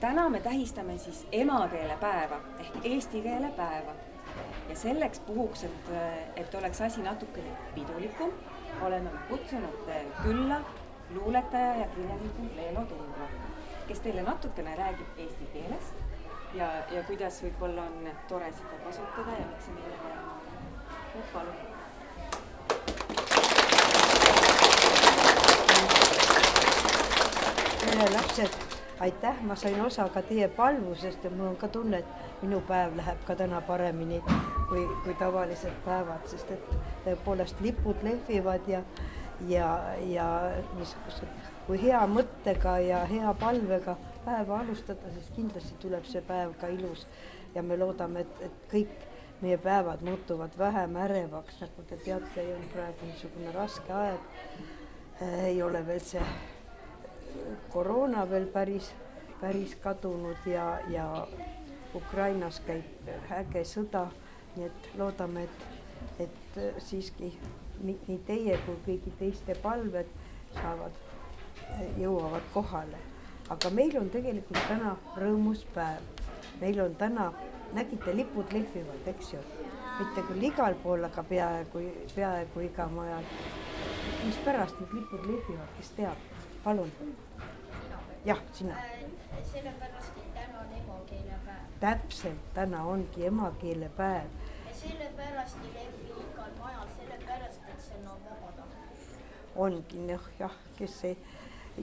[0.00, 3.92] täna me tähistame siis emakeelepäeva ehk eesti keele päeva.
[4.68, 5.90] ja selleks puhuks, et,
[6.36, 8.30] et oleks asi natukene pidulikum,
[8.82, 9.90] oleme kutsunud
[10.22, 10.60] külla
[11.14, 13.28] luuletaja ja kirjaniku Leelo Tundra,
[13.88, 15.94] kes teile natukene räägib eesti keelest
[16.54, 20.38] ja, ja kuidas võib-olla on tore seda kasutada ja miks see meile vaja on.
[21.32, 21.54] palun
[28.14, 28.67] lapsed,
[29.00, 32.96] aitäh, ma sain osa ka teie palvusest ja mul on ka tunne, et minu päev
[32.96, 34.22] läheb ka täna paremini
[34.68, 36.74] kui, kui tavalised päevad, sest et
[37.04, 38.82] tõepoolest lipud lehvivad ja,
[39.48, 39.68] ja,
[40.06, 40.28] ja
[40.78, 46.70] niisugused, kui hea mõttega ja hea palvega päeva alustada, siis kindlasti tuleb see päev ka
[46.74, 47.06] ilus
[47.54, 49.08] ja me loodame, et, et kõik
[49.40, 54.30] meie päevad muutuvad vähem ärevaks, nagu te teate, on praegu niisugune raske aeg.
[55.20, 56.22] ei ole veel see
[57.72, 58.92] koroona veel päris,
[59.40, 61.26] päris kadunud ja, ja
[61.94, 64.08] Ukrainas käib äge sõda,
[64.56, 67.32] nii et loodame, et, et siiski
[67.84, 70.08] nii, teie kui kõigi teiste palved
[70.56, 70.96] saavad,
[71.98, 72.98] jõuavad kohale.
[73.48, 76.02] aga meil on tegelikult täna rõõmus päev.
[76.60, 77.32] meil on täna,
[77.72, 79.40] nägite, lipud lehvivad, eks ju,
[79.98, 81.84] mitte küll igal pool, aga peaaegu,
[82.14, 83.24] peaaegu igal majal.
[84.26, 86.37] mispärast need lipud lehvivad, kes teab?
[86.68, 86.92] Palun.
[88.24, 88.74] jah, sina.
[88.74, 91.64] Äh, sellepärast, et täna on emakeelepäev.
[91.80, 94.26] täpselt, täna ongi emakeelepäev.
[94.80, 99.24] sellepärast ei lehvi igal majal, sellepärast, et see on vabatahtlik.
[99.56, 101.16] ongi noh, jah, kes ei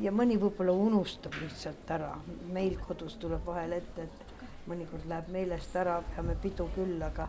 [0.05, 2.13] ja mõni võib-olla unustab lihtsalt ära,
[2.53, 7.25] meil kodus tuleb vahel ette, et mõnikord läheb meelest ära, peame pidu küll, aga,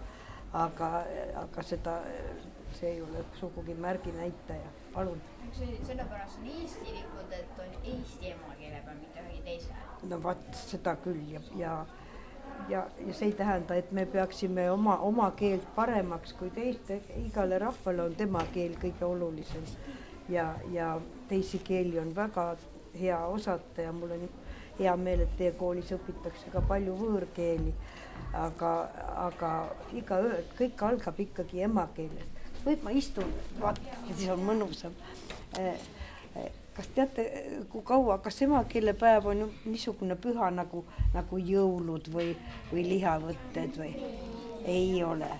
[0.52, 0.90] aga,
[1.46, 2.00] aga seda,
[2.76, 5.20] see ei ole sugugi märginäitaja, palun
[5.86, 9.78] sellepärast on Eesti lipud, et on Eesti emakeelepäev, mitte ühegi teise.
[10.08, 11.76] no vot, seda küll ja, ja
[12.68, 17.58] ja, ja see ei tähenda, et me peaksime oma, oma keelt paremaks kui teiste, igale
[17.58, 19.64] rahvale on tema keel kõige olulisem.
[20.28, 22.56] ja, ja teisi keeli on väga
[23.00, 24.28] hea osata ja mul on
[24.78, 27.74] hea meel, et teie koolis õpitakse ka palju võõrkeeli.
[28.34, 28.72] aga,
[29.28, 29.52] aga
[29.92, 32.35] igaühe, kõik algab ikkagi emakeelest.
[32.66, 33.80] Võib ma istun, vaat,
[34.12, 34.94] siis on mõnusam
[35.58, 35.80] Eh,
[36.36, 37.24] eh, kas teate,
[37.68, 40.82] kui kaua, kas emakeelepäev on niisugune püha nagu,
[41.14, 42.34] nagu jõulud või,
[42.72, 43.92] või lihavõtted või?
[44.66, 45.30] ei ole.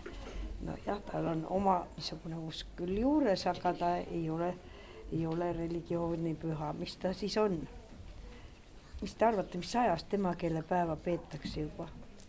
[0.65, 4.54] nojah, tal on oma niisugune usk küll juures, aga ta ei ole,
[5.12, 7.60] ei ole religiooni püha, mis ta siis on?
[9.03, 11.88] mis te arvate, mis ajast emakeelepäeva peetakse juba?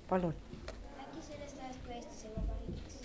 [0.09, 0.36] palun.
[0.66, 3.00] äkki sellest ajast, kui Eesti sai vabariigiks?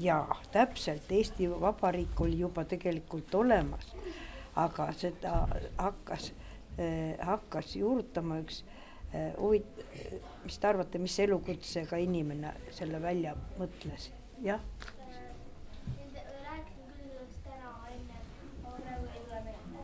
[0.00, 3.92] Jaa, täpselt, Eesti Vabariik oli juba tegelikult olemas
[4.54, 5.34] aga seda
[5.78, 6.32] hakkas,
[6.78, 8.62] eh, hakkas juurutama üks
[9.12, 9.84] eh, huvit-,
[10.44, 14.10] mis te arvate, mis elukutsega inimene selle välja mõtles,
[14.44, 14.60] jah?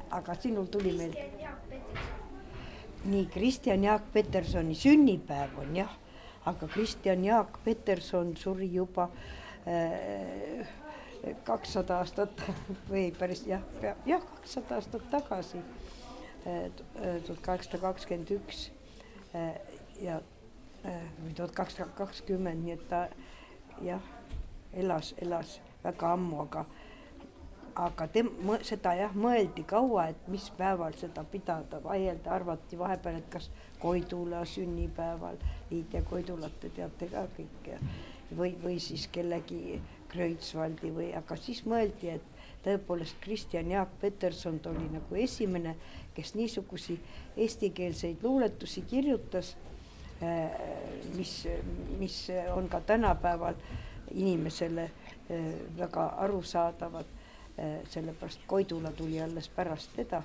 [0.08, 1.26] aga sinul tuli meelde.
[3.04, 5.92] nii, Kristjan Jaak Petersoni sünnipäev on jah,
[6.48, 9.38] aga Kristjan Jaak Peterson suri juba äh,
[11.44, 12.42] kakssada aastat
[12.90, 13.62] või päris jah,
[14.06, 15.62] jah, kakssada aastat tagasi,
[16.44, 18.68] tuhat kaheksasada kakskümmend üks
[20.00, 20.20] ja
[20.84, 23.06] või tuhat kakssada kakskümmend, nii et ta
[23.84, 24.04] jah,
[24.72, 26.64] elas, elas väga ammu, aga
[27.78, 28.32] aga tem-,
[28.66, 34.42] seda jah, mõeldi kaua, et mis päeval seda pidada, vaielda, arvati vahepeal, et kas Koidula
[34.50, 35.38] sünnipäeval,
[35.70, 37.78] Liidia Koidulat te teate ka kõik ja
[38.37, 44.89] või, või siis kellegi Kreutzwaldi või, aga siis mõeldi, et tõepoolest Kristjan Jaak Peterson oli
[44.93, 45.77] nagu esimene,
[46.15, 46.99] kes niisugusi
[47.37, 49.55] eestikeelseid luuletusi kirjutas,
[50.22, 50.50] äh,
[51.16, 51.47] mis,
[51.99, 52.19] mis
[52.55, 53.55] on ka tänapäeval
[54.11, 57.07] inimesele äh, väga arusaadavad,
[57.59, 60.22] äh, sellepärast Koidula tuli alles pärast teda,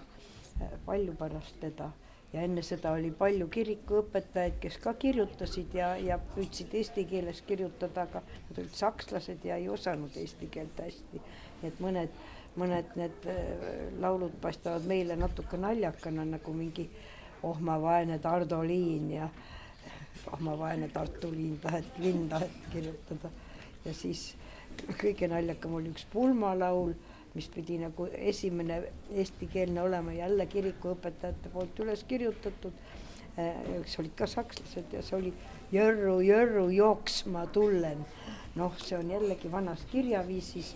[0.85, 1.91] palju pärast teda
[2.33, 8.07] ja enne seda oli palju kirikuõpetajaid, kes ka kirjutasid ja, ja püüdsid eesti keeles kirjutada,
[8.07, 11.21] aga nad olid sakslased ja ei osanud eesti keelt hästi.
[11.61, 12.21] nii et mõned,
[12.59, 13.41] mõned need äh,
[14.01, 16.89] laulud paistavad meile natuke naljakana nagu mingi
[17.43, 19.29] oh ma vaene Tardo Liin ja
[20.31, 23.29] oh ma vaene Tartu liin taheti, linn taheti kirjutada.
[23.85, 24.35] ja siis
[25.01, 26.93] kõige naljakam oli üks pulmalaul
[27.33, 28.79] mis pidi nagu esimene
[29.11, 32.73] eestikeelne olema jälle kirikuõpetajate poolt üles kirjutatud.
[33.79, 35.33] eks olid ka sakslased ja see oli
[35.71, 38.05] Jörru, Jörru jooksma tullen.
[38.55, 40.75] noh, see on jällegi vanas kirjaviisis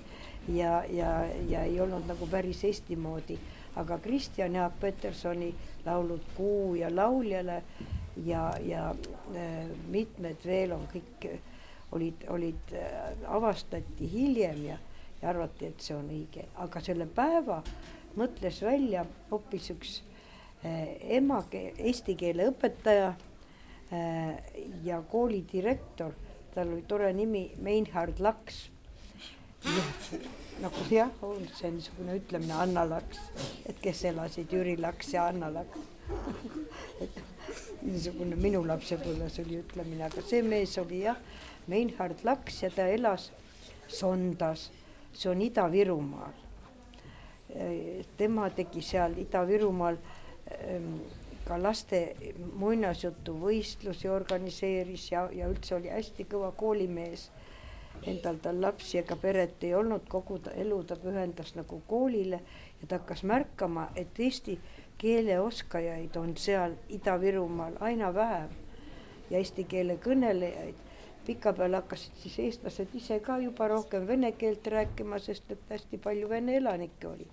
[0.50, 3.38] ja, ja, ja ei olnud nagu päris Eesti moodi,
[3.76, 5.54] aga Kristjan Jaak Petersoni
[5.86, 7.62] laulud Kuu ja lauljale
[8.26, 8.90] ja, ja
[9.36, 11.30] äh, mitmed veel on kõik
[11.92, 12.74] olid, olid,
[13.28, 14.78] avastati hiljem ja,
[15.22, 17.62] ja arvati, et see on õige, aga selle päeva
[18.18, 19.98] mõtles välja hoopis üks
[21.18, 23.12] emakeel, eesti keele õpetaja
[24.84, 26.16] ja koolidirektor,
[26.54, 28.68] tal oli tore nimi Meinhard Laks.
[30.62, 33.20] Nagu jah, on see niisugune ütlemine Anna Laks,
[33.70, 35.80] et kes elasid Jüri Laks ja Anna Laks.
[37.88, 41.20] Niisugune minu lapsepõlves oli ütlemine, aga see mees oli jah,
[41.70, 43.30] Meinhard Laks ja ta elas
[43.88, 44.68] Sondas,
[45.14, 46.44] see on Ida-Virumaal.
[48.18, 49.98] tema tegi seal Ida-Virumaal
[50.52, 51.00] ähm,
[51.48, 52.16] ka laste
[52.60, 57.30] muinasjutuvõistlusi organiseeris ja, ja üldse oli hästi kõva koolimees
[58.06, 62.42] endal tal lapsi ega peret ei olnud, kogu ta elu ta pühendas nagu koolile
[62.82, 64.60] ja ta hakkas märkama, et eesti
[64.98, 68.50] keele oskajaid on seal Ida-Virumaal aina vähem
[69.30, 70.84] ja eesti keele kõnelejaid.
[71.28, 76.30] Pikapeale hakkasid siis eestlased ise ka juba rohkem vene keelt rääkima, sest et hästi palju
[76.30, 77.28] vene elanikke oli.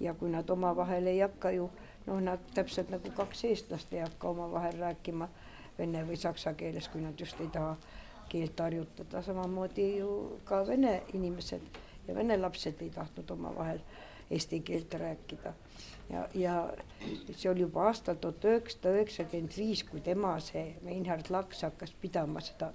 [0.00, 1.70] ja kui nad omavahel ei hakka ju
[2.06, 5.28] noh, nad täpselt nagu kaks eestlast ei hakka omavahel rääkima
[5.78, 7.76] vene või saksa keeles, kui nad just ei taha
[8.28, 10.10] keelt harjutada, samamoodi ju
[10.44, 11.78] ka vene inimesed
[12.08, 13.80] ja vene lapsed ei tahtnud omavahel
[14.30, 15.52] eesti keelt rääkida.
[16.10, 16.54] ja, ja
[17.36, 22.40] see oli juba aastal tuhat üheksasada üheksakümmend viis, kui tema, see Meinhard Laks hakkas pidama
[22.40, 22.72] seda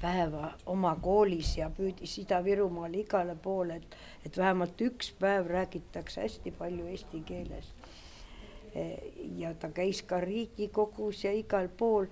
[0.00, 6.54] päeva oma koolis ja püüdis Ida-Virumaal igale poole, et, et vähemalt üks päev räägitakse hästi
[6.58, 7.72] palju eesti keeles.
[9.36, 12.06] ja ta käis ka Riigikogus ja igal pool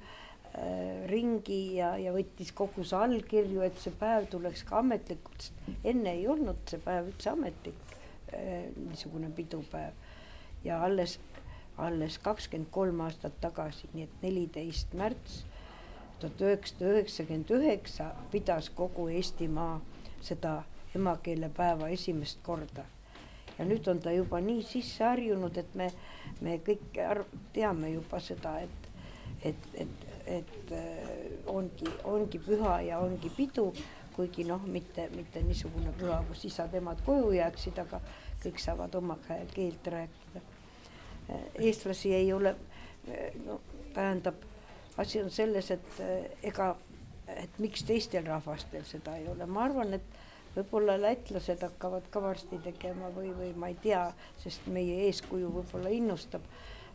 [0.57, 6.15] Äh, ringi ja, ja võttis kogus allkirju, et see päev tuleks ka ametlikult, sest enne
[6.17, 7.93] ei olnud see päev üldse ametlik
[8.33, 9.93] äh, niisugune pidupäev.
[10.65, 11.19] ja alles,
[11.77, 15.43] alles kakskümmend kolm aastat tagasi, nii et neliteist märts
[16.21, 19.81] tuhat üheksasada üheksakümmend üheksa pidas kogu Eestimaa
[20.21, 20.63] seda
[20.95, 22.85] emakeelepäeva esimest korda.
[23.59, 25.91] ja nüüd on ta juba nii sisse harjunud, et me,
[26.41, 28.93] me kõik arv, teame juba seda, et,
[29.43, 33.71] et, et et äh, ongi, ongi püha ja ongi pidu,
[34.17, 38.01] kuigi noh, mitte, mitte niisugune püha, kus isad-emad koju jääksid, aga
[38.43, 39.17] kõik saavad oma
[39.55, 40.43] keelt rääkida.
[41.31, 42.55] Äh, eestlasi ei ole,
[43.09, 43.61] äh, no
[43.95, 44.45] tähendab,
[44.99, 46.01] asi on selles, et
[46.43, 46.73] ega,
[47.35, 52.59] et miks teistel rahvastel seda ei ole, ma arvan, et võib-olla lätlased hakkavad ka varsti
[52.65, 54.09] tegema või, või ma ei tea,
[54.43, 56.45] sest meie eeskuju võib-olla innustab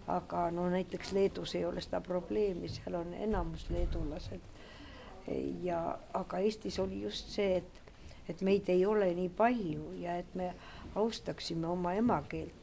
[0.08, 4.42] aga no näiteks Leedus ei ole seda probleemi, seal on enamus leedulased.
[5.64, 7.82] ja, aga Eestis oli just see, et,
[8.30, 10.54] et meid ei ole nii palju ja et me
[10.96, 12.63] austaksime oma emakeelt.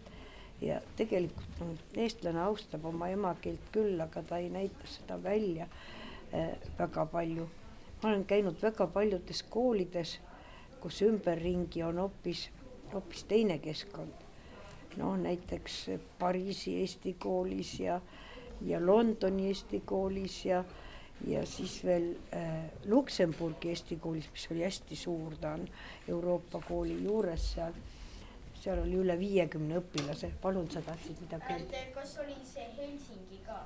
[0.61, 5.67] Ja tegelikult eestlane austab oma emakeelt küll, aga ta ei näita seda välja
[6.35, 7.49] äh, väga palju.
[8.03, 10.19] ma olen käinud väga paljudes koolides,
[10.81, 12.49] kus ümberringi on hoopis,
[12.93, 14.31] hoopis teine keskkond
[14.97, 18.01] noh, näiteks Pariisi Eesti koolis ja,
[18.67, 20.65] ja Londoni Eesti koolis ja,
[21.27, 25.69] ja siis veel äh, Luksemburgi Eesti koolis, mis oli hästi suur, ta on
[26.09, 27.73] Euroopa kooli juures seal.
[28.61, 31.85] Seal oli üle viiekümne õpilase, palun, sa tahtsid midagi öelda?
[31.95, 33.63] kas oli see Helsingi ka?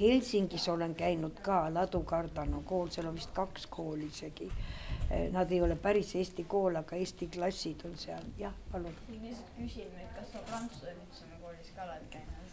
[0.00, 4.50] Helsingis olen käinud ka, Ladu Kardano kool, seal on vist kaks kooli isegi
[5.10, 8.94] Eh, nad ei ole päris eesti kool, aga eesti klassid on seal, jah, palun.
[9.10, 12.52] lihtsalt küsin, et kas sa Prantsuse Lütseumi koolis ka oled käinud?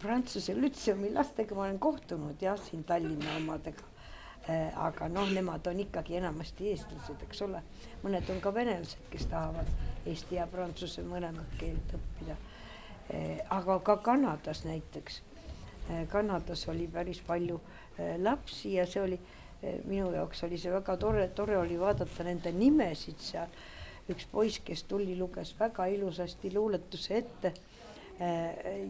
[0.00, 3.84] Prantsuse Lütseumi lastega ma olen kohtunud jah, siin Tallinna omadega.
[4.76, 7.62] Aga noh, nemad on ikkagi enamasti eestlased, eks ole.
[8.02, 9.68] mõned on ka venelased, kes tahavad
[10.06, 12.36] eesti ja prantsuse mõlemat keelt õppida
[13.12, 13.42] äh,.
[13.50, 15.20] aga ka Kanadas näiteks
[15.90, 16.06] äh,.
[16.08, 17.60] Kanadas oli päris palju
[18.22, 19.20] lapsi ja see oli
[19.62, 23.50] minu jaoks oli see väga tore, tore oli vaadata nende nimesid seal.
[24.08, 27.50] üks poiss, kes tuli, luges väga ilusasti luuletuse ette.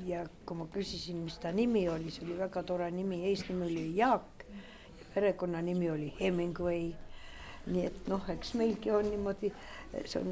[0.07, 3.83] Ja kui ma küsisin, mis ta nimi oli, see oli väga tore nimi, eesnimi oli
[3.97, 4.38] Jaak.
[5.15, 6.93] Perekonnanimi oli Hemingway.
[7.69, 9.51] nii et noh, eks meilgi on niimoodi,
[10.09, 10.31] see on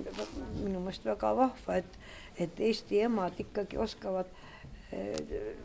[0.62, 1.98] minu meelest väga vahva, et,
[2.40, 4.30] et Eesti emad ikkagi oskavad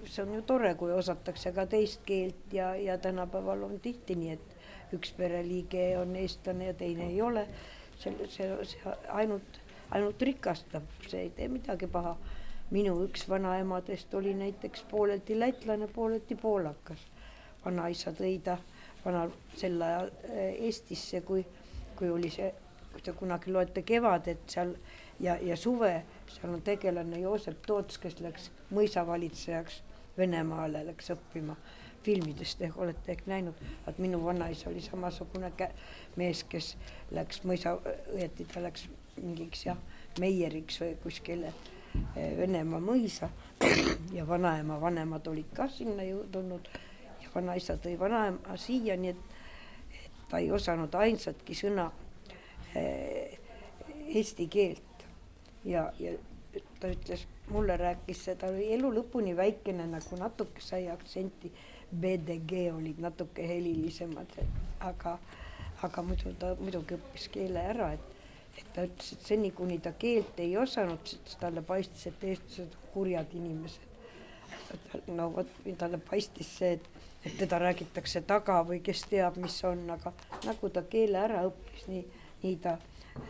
[0.06, 4.32] see on ju tore, kui osatakse ka teist keelt ja, ja tänapäeval on tihti nii,
[4.34, 7.48] et üks pereliige on eestlane ja teine ei ole.
[8.02, 9.60] see, see, see ainult,
[9.92, 12.18] ainult rikastab, see ei tee midagi paha.
[12.72, 17.08] minu üks vanaemadest oli näiteks pooleldi lätlane, pooleldi poolakas.
[17.66, 18.58] vanaisa tõi ta
[19.06, 21.46] vanal sel ajal eh, Eestisse, kui,
[21.98, 22.52] kui oli see,
[22.92, 24.76] kui te kunagi loete Kevadet seal
[25.20, 25.94] ja, ja suve,
[26.30, 29.82] seal on tegelane Joosep Toots, kes läks mõisavalitsejaks
[30.18, 31.56] Venemaale, läks õppima
[32.04, 32.62] filmidest.
[32.62, 35.52] Ehk olete ehk näinud, et minu vanaisa oli samasugune
[36.20, 36.76] mees, kes
[37.16, 37.78] läks mõisa,
[38.14, 38.88] õieti ta läks
[39.22, 39.80] mingiks jah,
[40.20, 43.30] meieriks või kuskile eh, Venemaa mõisa.
[44.12, 46.68] Ja vanaema vanemad olid ka sinna ju tulnud
[47.36, 49.36] vanaisa tõi vanaema siia, nii et,
[50.04, 51.90] et ta ei osanud ainsatki sõna
[52.76, 53.38] eh,
[54.16, 55.06] eesti keelt
[55.66, 56.16] ja, ja
[56.80, 61.52] ta ütles, mulle rääkis, ta oli elu lõpuni väikene, nagu natuke sai aktsenti,
[61.92, 64.38] BDG olid natuke helilisemad,
[64.88, 65.18] aga,
[65.84, 68.12] aga muidu ta muidugi õppis keele ära, et
[68.60, 72.76] et ta ütles, et seni, kuni ta keelt ei osanud, siis talle paistis, et eestlased
[72.76, 73.91] on kurjad inimesed.
[75.08, 75.48] No vot,
[75.78, 76.90] talle paistis see, et,
[77.26, 80.14] et teda räägitakse taga või kes teab, mis on, aga
[80.46, 82.04] nagu ta keele ära õppis, nii,
[82.44, 82.78] nii ta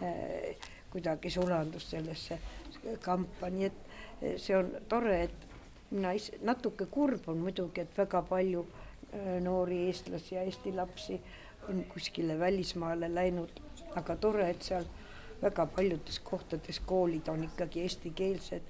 [0.01, 2.39] äh, kuidagi sulandus sellesse
[3.01, 3.79] kampa, nii et
[4.21, 5.47] eh, see on tore, et
[5.91, 11.19] mina ise, natuke kurb on muidugi, et väga palju äh, noori eestlasi ja eesti lapsi
[11.69, 13.61] on kuskile välismaale läinud,
[13.95, 14.87] aga tore, et seal
[15.41, 18.61] väga paljudes kohtades koolid on ikkagi eestikeelsed.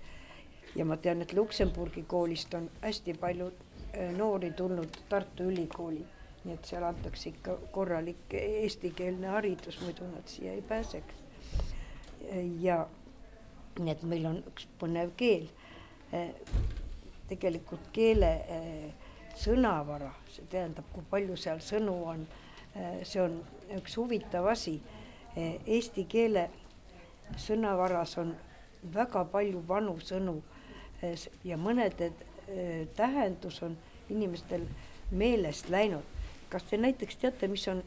[0.76, 6.04] Ja ma tean, et Luksemburgi koolist on hästi palju äh, noori tulnud Tartu Ülikooli,
[6.44, 11.16] nii et seal antakse ikka korralik eestikeelne haridus, muidu nad siia ei pääseks.
[12.60, 12.88] ja
[13.80, 15.50] nii et meil on üks põnev keel.
[16.14, 16.32] Äh,
[17.28, 22.26] tegelikult keele äh, sõnavara, see tähendab, kui palju seal sõnu on,
[23.08, 23.38] see on
[23.78, 24.74] üks huvitav asi.
[25.36, 26.50] Eesti keele
[27.40, 28.34] sõnavaras on
[28.94, 30.42] väga palju vanu sõnu
[31.44, 32.12] ja mõnede
[32.48, 33.78] eh, tähendus on
[34.10, 34.66] inimestel
[35.12, 36.04] meelest läinud.
[36.50, 37.84] kas te näiteks teate, mis on,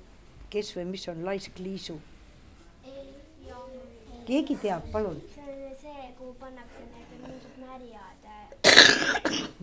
[0.51, 2.01] kes või mis on laiskliisu?
[4.27, 5.21] keegi teab, palun?
[5.35, 8.23] see on see, kuhu pannakse need mingid märjad.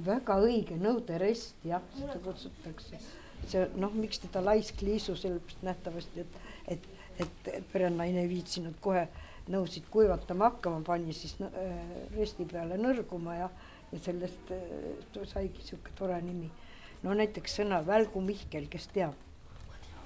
[0.05, 3.01] väga õige, nõuderest jah, seda kutsutakse.
[3.47, 6.39] see noh, miks teda laiskliisu, sellepärast nähtavasti, et,
[6.77, 6.87] et,
[7.25, 11.71] et perenaine ei viitsinud kohe äh, nõusid kuivatama hakkama, pani siis äh,
[12.15, 13.49] resti peale nõrguma ja,
[13.91, 16.51] ja sellest äh, saigi sihuke tore nimi.
[17.03, 19.17] no näiteks sõna Välgu Mihkel, kes teab?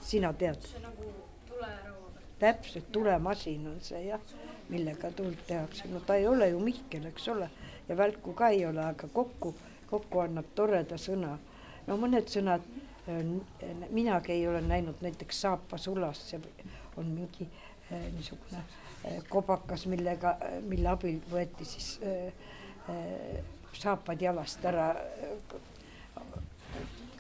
[0.02, 0.62] sina tead?
[0.64, 1.12] see nagu
[1.50, 2.22] tulerõuv.
[2.40, 4.22] täpselt, tulemasin on see jah,
[4.70, 7.50] millega tuld tehakse, no ta ei ole ju Mihkel, eks ole,
[7.90, 9.56] ja välku ka ei ole, aga kokku,
[9.92, 11.38] kokku annab toreda sõna.
[11.88, 12.64] no mõned sõnad,
[13.10, 13.22] äh,
[13.92, 16.42] minagi ei ole näinud näiteks saapasulas, see
[16.96, 17.50] on mingi
[17.92, 18.85] niisugune Eh,
[19.30, 20.36] kobakas, millega,
[20.66, 22.34] mille abil võeti siis eh,
[22.90, 23.44] eh,
[23.76, 24.94] saapad jalast ära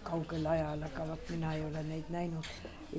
[0.06, 2.50] kaugel ajal, aga vot mina ei ole neid näinud.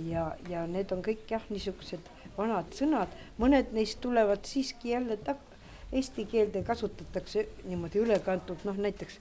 [0.07, 5.55] ja, ja need on kõik jah, niisugused vanad sõnad, mõned neist tulevad siiski jälle tak-,
[5.93, 9.21] eesti keelde kasutatakse niimoodi ülekantult, noh näiteks,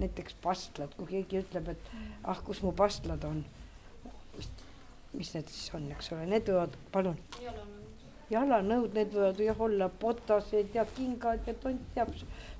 [0.00, 1.92] näiteks pastlad, kui keegi ütleb, et
[2.24, 3.44] ah, kus mu pastlad on.
[5.12, 7.16] mis need siis on, eks ole, need võivad, palun.
[7.40, 7.77] ei ole
[8.30, 12.12] jalanõud, need võivad jah olla botased ja kingad ja tont teab,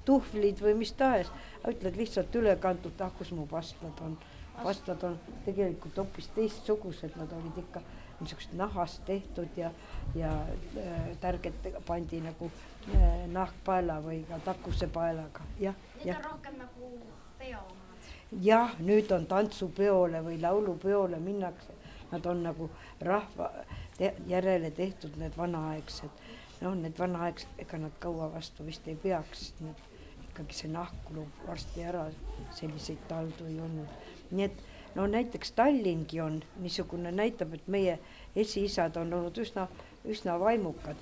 [0.08, 1.30] tuhvlid või mis tahes.
[1.68, 4.18] ütled lihtsalt ülekantult, ah kus mu pastlad on.
[4.62, 7.82] pastlad on tegelikult hoopis teistsugused, nad olid ikka
[8.20, 9.70] niisugused nahast tehtud ja,
[10.14, 10.32] ja
[10.76, 12.50] äh, tärgetega pandi nagu
[12.94, 15.76] äh, nahkpaela või ka takusepaelaga, jah.
[16.04, 16.90] Need on rohkem nagu
[17.38, 18.10] peo omad.
[18.42, 21.77] jah, nüüd on tantsupeole või laulupeole minnakse,
[22.12, 23.50] nad on nagu rahva
[23.98, 26.24] te järele tehtud need vanaaegsed,
[26.62, 29.84] noh, need vanaaegsed, ega nad kaua vastu vist ei peaks, sest need
[30.28, 32.06] ikkagi see nahk kulub varsti ära,
[32.54, 33.94] selliseid taldu ei olnud.
[34.30, 37.98] nii et no näiteks Tallingi on niisugune, näitab, et meie
[38.36, 39.68] esiisad on olnud üsna,
[40.06, 40.96] üsna vaimukad.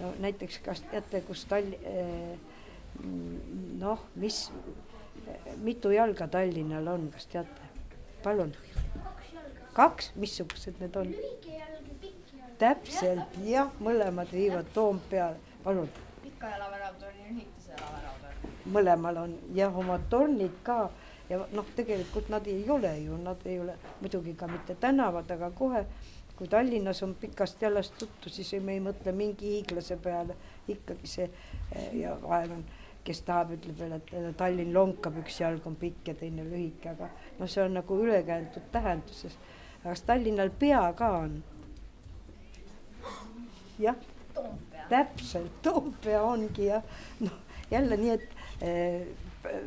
[0.00, 2.38] no näiteks, kas teate, kus Tall- eh,,
[3.78, 4.50] noh, mis,
[5.56, 7.66] mitu jalga Tallinnal on, kas teate?
[8.22, 8.52] palun.
[9.76, 11.14] Kaks, missugused need on?
[12.58, 15.90] täpselt jah, mõlemad viivad Toompeale, palun.
[16.22, 18.54] pika jalavärav torn ja lühikese jalavärav torn.
[18.72, 20.90] mõlemal on jah, omad tornid ka
[21.28, 25.50] ja noh, tegelikult nad ei ole ju, nad ei ole muidugi ka mitte tänavad, aga
[25.50, 25.84] kohe
[26.36, 30.36] kui Tallinnas on pikast jalast juttu, siis me ei mõtle mingi hiiglase peale,
[30.68, 31.30] ikkagi see
[31.96, 32.64] ja vahel on,
[33.06, 37.10] kes tahab, ütleb veel, et Tallinn lonkab, üks jalg on pikk ja teine lühike, aga
[37.38, 39.38] noh, see on nagu ülekääntud tähenduses.
[39.80, 41.40] aga kas Tallinnal pea ka on?
[43.78, 43.96] jah,
[44.90, 46.82] täpselt, Toompea ongi jah,
[47.20, 48.28] noh jälle nii, et
[48.60, 49.06] eh,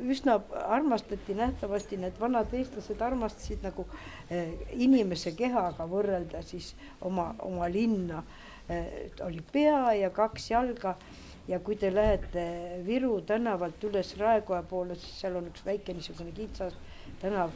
[0.08, 3.86] üsna armastati nähtavasti, need vanad eestlased armastasid nagu
[4.32, 8.24] eh, inimese kehaga võrrelda siis oma, oma linna
[8.70, 9.12] eh,.
[9.26, 10.96] oli pea ja kaks jalga
[11.50, 12.44] ja kui te lähete
[12.86, 16.78] Viru tänavalt üles Raekoja poole, siis seal on üks väike niisugune kitsas
[17.22, 17.52] tänav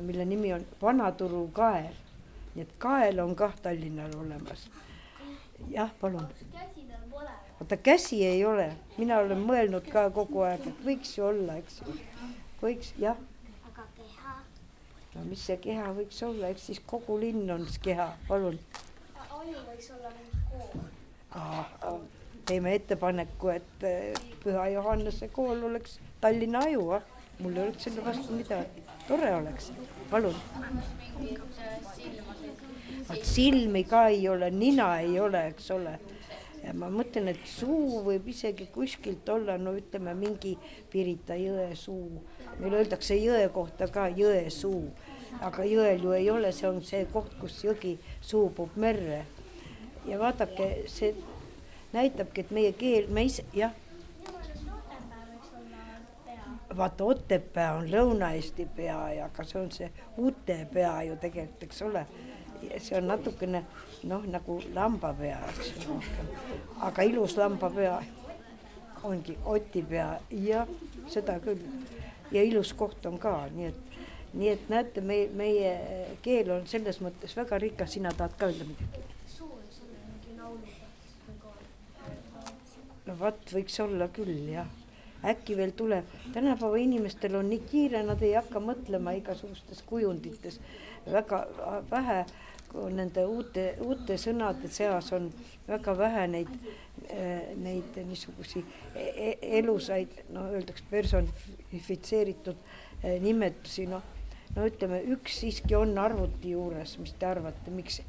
[0.00, 1.94] mille nimi on Vanaturu kael.
[2.54, 4.70] nii et kael on kah Tallinnal olemas.
[5.68, 6.26] jah, palun.
[7.60, 11.80] vaata käsi ei ole, mina olen mõelnud ka kogu aeg, et võiks ju olla, eks
[11.80, 11.96] ju.
[12.62, 13.18] võiks jah,
[13.68, 14.34] aga keha?
[15.14, 18.58] no mis see keha võiks olla, eks siis kogu linn on siis keha, palun.
[19.30, 20.44] aju võiks olla mingi
[21.80, 22.12] kool.
[22.46, 27.02] Teeme ettepaneku, et eh, Püha Johannese kool oleks Tallinna aju, ah.
[27.40, 29.70] mul ei oleks selle vastu midagi, tore oleks,
[30.10, 30.36] palun.
[33.08, 35.98] vot silmi ka ei ole, nina ei ole, eks ole.
[36.64, 40.54] ja ma mõtlen, et suu võib isegi kuskilt olla, no ütleme mingi
[40.90, 42.22] Pirita jõe suu.
[42.58, 44.88] meil öeldakse jõe kohta ka jõesuu,
[45.40, 49.24] aga jõel ju ei ole, see on see koht, kus jõgi suubub merre.
[50.06, 51.14] ja vaadake, see
[51.94, 53.72] näitabki, et meie keel, me ise, jah
[56.76, 62.06] vaata Otepää on Lõuna-Eesti pea ja ka see on see Utepea ju tegelikult, eks ole.
[62.78, 63.64] see on natukene
[64.08, 66.30] noh, nagu lambapea, eks ju rohkem,
[66.80, 67.98] aga ilus lambapea
[69.04, 70.66] ongi Otipea ja
[71.06, 71.60] seda küll.
[72.32, 73.98] ja ilus koht on ka, nii et,
[74.32, 75.74] nii et näete, meie, meie
[76.22, 79.13] keel on selles mõttes väga rikas, sina tahad ka öelda midagi?
[83.06, 84.70] No vot, võiks olla küll jah
[85.24, 90.60] äkki veel tuleb, tänapäeva inimestel on nii kiire, nad ei hakka mõtlema igasugustes kujundites.
[91.12, 91.46] väga
[91.90, 92.24] vähe
[92.74, 95.28] nende uute, uute sõnade seas on
[95.68, 96.50] väga vähe neid,
[97.62, 102.56] neid niisugusi e-, e-, elusaid, no öeldakse personifitseeritud
[103.02, 104.02] e, nimetusi, noh.
[104.56, 108.02] no ütleme, üks siiski on arvuti juures, mis te arvate, miks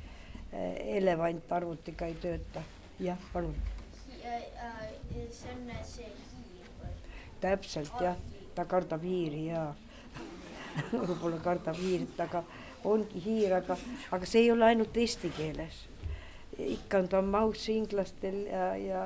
[0.56, 2.64] elevant arvutiga ei tööta?
[3.00, 3.56] jah, palun.
[5.36, 6.14] See on see
[7.42, 8.16] täpselt jah,
[8.55, 9.66] ta kardab hiiri ja
[10.92, 12.44] võib-olla kardab hiirt, aga
[12.86, 13.77] ongi hiir, aga,
[14.16, 15.83] aga see ei ole ainult eesti keeles.
[16.55, 19.01] ikka on ta maus inglastel ja, ja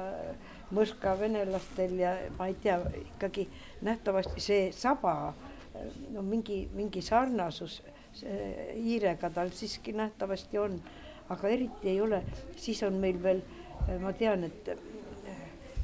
[0.76, 3.48] mõrska venelastel ja ma ei tea, ikkagi
[3.82, 5.34] nähtavasti see saba,
[6.14, 7.80] no mingi, mingi sarnasus
[8.22, 10.78] hiirega tal siiski nähtavasti on,
[11.30, 12.22] aga eriti ei ole,
[12.58, 13.42] siis on meil veel,
[14.04, 14.70] ma tean, et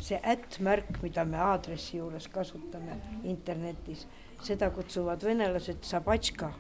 [0.06, 4.06] see ätt-märk, mida me aadressi juures kasutame internetis,
[4.46, 6.52] seda kutsuvad venelased sabatška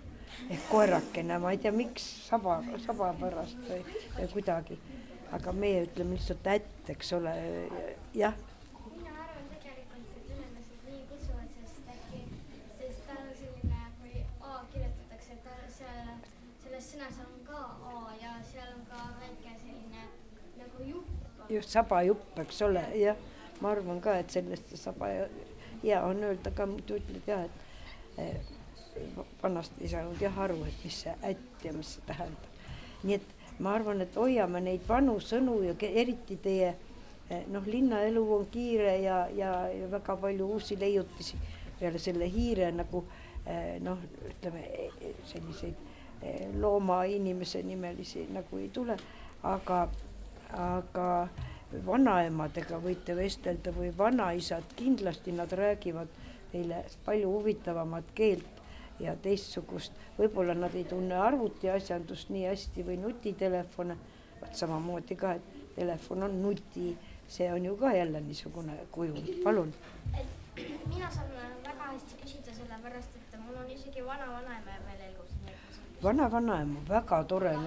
[0.49, 3.84] ehk koerakene, ma ei tea, miks saba, saba pärast või,
[4.17, 4.79] või kuidagi.
[5.36, 7.34] aga meie ütleme lihtsalt ätt, eks ole,
[8.15, 8.36] jah
[16.86, 20.03] sõnas on ka A ja seal on ka väike selline
[20.60, 21.49] nagu jupp.
[21.49, 23.17] just sabajupp, eks ole, jah
[23.61, 25.03] ma arvan ka, et sellest saab
[25.83, 28.37] hea on öelda ka, muidu ütled jah, et eh,
[29.43, 32.51] vanasti ei saanud jah aru, et mis see ätt ja mis see tähendab.
[33.03, 36.71] nii et ma arvan, et hoiame neid vanu sõnu ja eriti teie
[37.29, 41.37] eh, noh, linnaelu on kiire ja, ja, ja väga palju uusi leiutisi
[41.79, 43.03] peale selle hiire nagu
[43.45, 43.99] eh, noh,
[44.31, 44.63] ütleme
[45.25, 45.93] selliseid
[46.57, 48.95] loomainimese nimelisi nagu ei tule,
[49.45, 49.83] aga,
[50.57, 51.09] aga
[51.86, 56.12] vanaemadega võite vestelda või vanaisad, kindlasti nad räägivad
[56.51, 58.62] teile palju huvitavamat keelt
[58.99, 63.97] ja teistsugust, võib-olla nad ei tunne arvutiasjandust nii hästi või nutitelefone,
[64.41, 66.93] vot samamoodi ka, et telefon on nuti,
[67.28, 69.73] see on ju ka jälle niisugune kujund, palun.
[70.88, 71.28] mina saan
[71.65, 75.36] väga hästi küsida, sellepärast et mul on isegi vana-vanaema veel elus.
[76.04, 77.58] vana-vanaema, väga tore,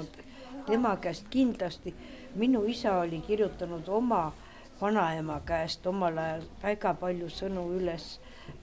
[0.67, 1.95] tema käest kindlasti
[2.39, 4.33] minu isa oli kirjutanud oma
[4.81, 8.19] vanaema käest omal ajal väga palju sõnu üles.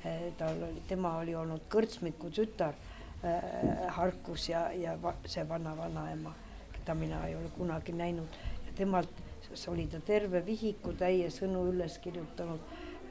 [0.05, 4.95] Eh, tal oli, tema oli olnud kõrtsmiku tütar äh, Harkus ja, ja
[5.29, 6.33] see vana-vanaema,
[6.73, 9.21] keda mina ei ole kunagi näinud ja temalt
[9.69, 12.59] oli ta terve vihikutäie sõnu üles kirjutanud.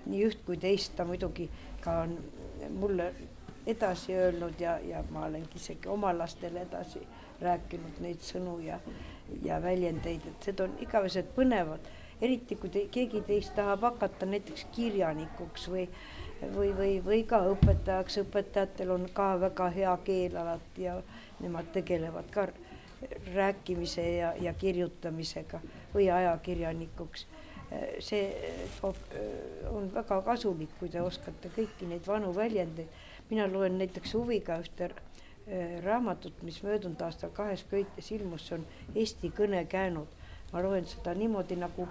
[0.04, 1.46] nii üht kui teist ta muidugi
[1.80, 2.18] ka on
[2.80, 3.06] mulle
[3.66, 7.00] edasi öelnud ja, ja ma olengi isegi oma lastele edasi
[7.40, 8.78] rääkinud neid sõnu ja
[9.44, 11.86] ja väljendeid, et need on igavesed põnevad,
[12.22, 15.86] eriti kui te, keegi teist tahab hakata näiteks kirjanikuks või,
[16.54, 20.98] või, või, või ka õpetajaks, õpetajatel on ka väga hea keel alati ja
[21.40, 22.48] nemad tegelevad ka
[23.34, 25.60] rääkimise ja, ja kirjutamisega
[25.94, 27.26] või ajakirjanikuks.
[27.98, 28.52] see
[29.70, 32.88] on väga kasulik, kui te oskate kõiki neid vanu väljendeid.
[33.30, 34.90] Mina loen näiteks huviga ühte
[35.48, 38.62] Äh, raamatut, mis möödunud aastal kahes köites ilmus, see on
[38.96, 40.14] Eesti kõnekäänud.
[40.52, 41.84] ma loen seda niimoodi nagu,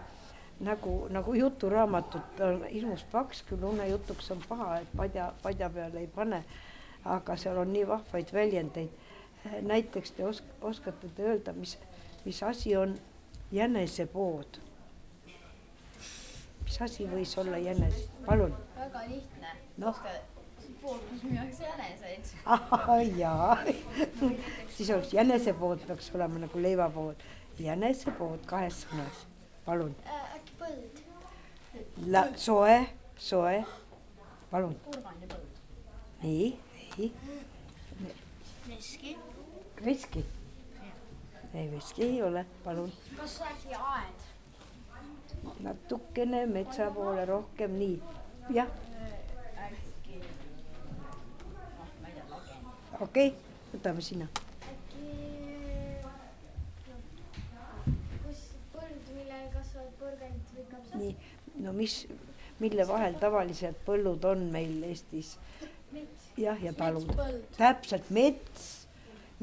[0.60, 2.41] nagu, nagu juturaamatut,
[2.72, 6.43] hirmus paks, küll unejutuks on paha, et padja, padja peale ei pane.
[7.06, 8.89] aga seal on nii vahvaid väljendeid.
[9.62, 11.78] näiteks te osk-, oskate te öelda, mis,
[12.26, 12.98] mis asi on
[13.52, 14.58] jänesepood?
[16.63, 18.58] mis asi võis olla jänes, palun?
[18.80, 19.98] väga lihtne Noh.
[20.84, 22.26] Pool, kus müüakse jäneseid.
[23.22, 23.58] jaa,
[24.76, 27.24] siis oleks jänesepood peaks olema nagu leivapood,
[27.60, 29.24] jänesepood kahes sõnas,
[29.65, 29.96] palun.
[30.06, 31.02] Äh, äkki põld?
[32.13, 32.78] La-, soe,
[33.17, 33.63] soe,
[34.52, 35.63] palun, purganipõld.
[36.24, 36.52] nii,
[36.98, 37.12] nii,
[38.67, 39.17] veski.
[39.86, 40.26] veski.
[41.54, 44.30] ei, veski ei ole, palun, kas äkki aed?
[45.63, 47.98] natukene metsa poole rohkem, nii,
[48.56, 48.69] jah,
[49.65, 50.19] äkki,
[51.00, 52.56] noh, ma ei tea, lage.
[53.04, 54.28] Okei okay,, võtame sina.
[54.72, 55.08] äkki
[58.24, 58.44] kus
[58.76, 61.00] põld, millel kasvavad porgandid või kapsad?
[61.02, 61.16] nii,
[61.66, 61.98] no mis,
[62.63, 65.36] mille vahel tavaliselt põllud on meil Eestis?
[66.38, 67.12] jah, ja talud.
[67.58, 68.88] täpselt mets,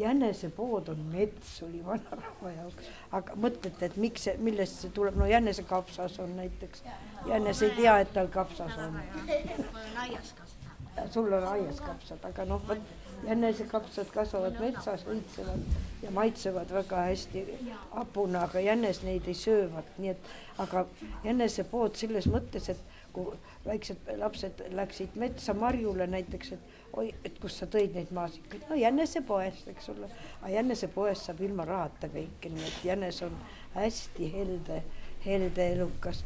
[0.01, 5.29] jänesepood on mets, oli vanarahva jaoks, aga mõtlete, et miks see, millest see tuleb, no
[5.31, 6.85] jänesekapsas on näiteks,
[7.29, 8.99] jänes ei tea, et tal kapsas on.
[9.75, 11.07] mul on aias ka seda.
[11.13, 15.65] sul on aias kapsad, aga noh, vot jänesekapsad kasvavad metsas, õitsevad
[16.03, 17.45] ja maitsevad väga hästi
[17.91, 20.31] hapuna, aga jänes neid ei söö, vot nii et,
[20.63, 20.87] aga
[21.25, 22.81] jänesepood selles mõttes, et
[23.13, 23.35] kui
[23.67, 28.79] väiksed lapsed läksid metsa marjule näiteks, et oi, et kust sa tõid neid maasikaid, no
[28.79, 30.09] jänesepoest, eks ole.
[30.41, 33.37] aga jänesepoest saab ilma rahata kõike, nii et jänes on
[33.75, 34.83] hästi helde,
[35.27, 36.25] helde elukas.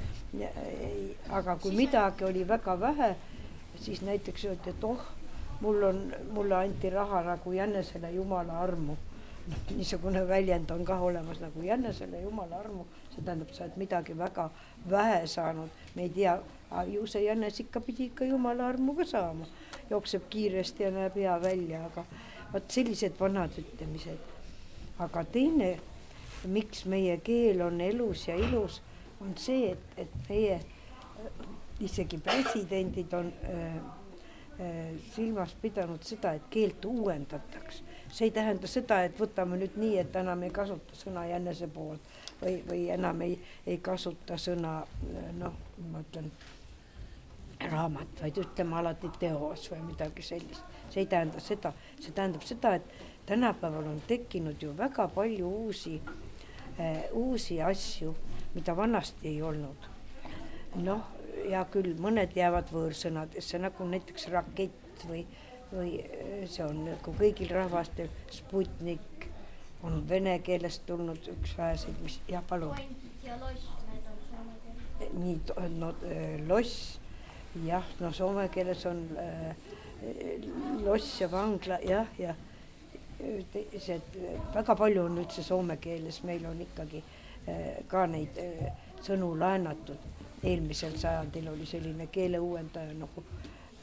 [1.30, 3.14] aga kui midagi oli väga vähe,
[3.80, 5.13] siis näiteks öeldi, et oh,
[5.64, 6.00] mul on,
[6.31, 8.96] mulle anti raha nagu jänesele jumala armu.
[9.48, 14.16] noh, niisugune väljend on kah olemas nagu jänesele jumala armu, see tähendab, sa oled midagi
[14.18, 14.46] väga
[14.90, 16.38] vähe saanud, me ei tea,
[16.92, 19.48] ju see jänes ikka pidi ikka jumala armu ka saama,
[19.90, 22.07] jookseb kiiresti ja näeb hea välja, aga
[22.53, 24.33] vot sellised vanad ütlemised.
[24.98, 25.74] aga teine,
[26.46, 28.81] miks meie keel on elus ja ilus,
[29.20, 31.44] on see, et, et meie äh,
[31.85, 34.03] isegi presidendid on äh, äh,
[35.14, 37.82] silmas pidanud seda, et keelt uuendataks.
[38.08, 41.98] see ei tähenda seda, et võtame nüüd nii, et enam ei kasuta sõna jänesepood
[42.42, 45.56] või, või enam ei, ei kasuta sõna äh, noh,
[45.90, 46.30] ma ütlen
[47.70, 50.62] raamat, vaid ütleme alati teos või midagi sellist.
[50.90, 56.00] see ei tähenda seda, see tähendab seda, et tänapäeval on tekkinud ju väga palju uusi
[56.78, 58.14] äh,, uusi asju,
[58.54, 59.90] mida vanasti ei olnud.
[60.74, 61.13] noh,
[61.44, 65.24] hea küll, mõned jäävad võõrsõnadesse nagu näiteks rakett või,
[65.72, 69.28] või äh, see on nagu kõigil rahvastel Sputnik
[69.85, 72.76] on vene keelest tulnud üks väheseid, mis jah, palun.
[73.24, 73.68] ja loss,
[75.12, 75.38] nii,
[75.78, 76.98] no äh, loss,
[77.66, 79.52] jah, no soome keeles on äh,
[80.85, 82.35] loss ja vangla jah, ja
[83.80, 84.00] see
[84.52, 87.00] väga palju on üldse soome keeles, meil on ikkagi
[87.88, 88.37] ka neid
[89.04, 90.10] sõnu laenatud.
[90.44, 93.22] eelmisel sajandil oli selline keeleuuendaja nagu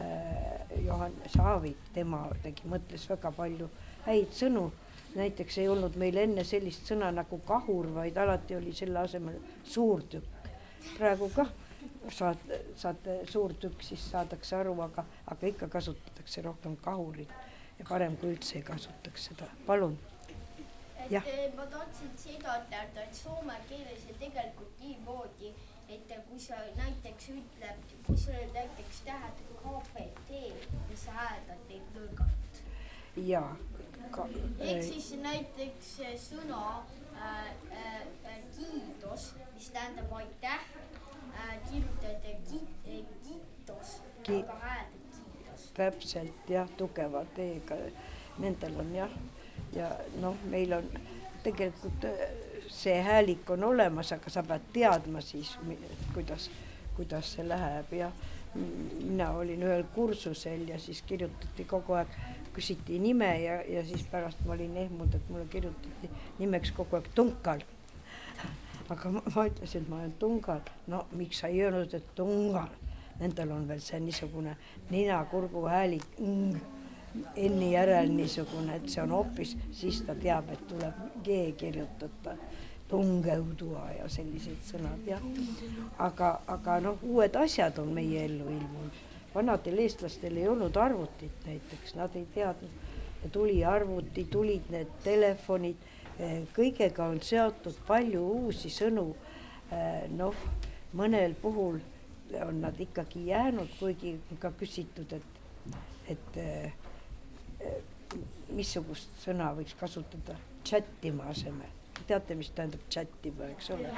[0.01, 3.69] äh, Johan Saavik, tema tegi, mõtles väga palju
[4.05, 4.71] häid sõnu
[5.15, 10.49] näiteks ei olnud meil enne sellist sõna nagu kahur, vaid alati oli selle asemel suurtükk.
[10.97, 11.49] praegu kah
[12.09, 12.37] saad,
[12.75, 17.29] saate suurtükk, siis saadakse aru, aga, aga ikka kasutatakse rohkem kahurit
[17.79, 19.97] ja parem, kui üldse ei kasutaks seda, palun.
[21.05, 21.27] Et Jah.
[21.27, 25.53] eh, ma tahtsin seda teada, et soome keeles on tegelikult niimoodi,
[25.89, 30.29] et kui sa näiteks ütled, kui sul on näiteks tähed KPT,
[30.87, 32.61] siis sa hääldad neid nõrgalt.
[33.17, 33.41] ja
[34.59, 36.61] ehk siis näiteks see sõna
[37.15, 40.59] äh, äh, kiitos, mis tähendab aitäh
[41.35, 45.67] äh,, kirjutate äh,, kiitos Ki- aga hääldad kiitos.
[45.73, 47.77] täpselt jah, tugeva T-ga,
[48.39, 49.11] nendel on jah,
[49.75, 50.87] ja noh, meil on
[51.43, 52.25] tegelikult äh,
[52.71, 55.57] see häälik on olemas, aga sa pead teadma siis,
[56.13, 56.49] kuidas,
[56.95, 57.93] kuidas see läheb.
[57.93, 58.11] Ja
[58.55, 62.15] mina olin ühel kursusel ja siis kirjutati kogu aeg,
[62.51, 67.07] küsiti nime ja, ja siis pärast ma olin ehmunud, et mulle kirjutati nimeks kogu aeg
[67.15, 67.63] Tunkal.
[68.91, 72.67] aga ma, ma ütlesin, et ma olen Tungal, no miks sa ei öelnud, et Tungal,
[73.21, 74.57] nendel on veel see niisugune
[74.89, 76.59] nina-kurgu häälik ng,
[77.13, 82.37] N-i järel niisugune, et see on hoopis, siis ta teab, et tuleb G kirjutada,
[82.91, 85.23] tungeudua ja sellised sõnad jah.
[85.99, 89.01] aga, aga noh, uued asjad on meie ellu ilmunud.
[89.35, 92.89] vanadel eestlastel ei olnud arvutit näiteks, nad ei teadnud
[93.31, 95.77] tuli arvuti, tulid need telefonid,
[96.55, 99.11] kõigega on seotud palju uusi sõnu.
[100.17, 100.35] noh,
[100.93, 101.79] mõnel puhul
[102.45, 105.71] on nad ikkagi jäänud, kuigi ka küsitud, et,
[106.09, 106.39] et
[108.51, 110.35] missugust sõna võiks kasutada
[110.67, 111.69] chattima asemel.
[112.07, 113.91] teate, mis tähendab chattima, eks ole?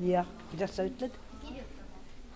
[0.00, 1.14] jah, kuidas sa ütled?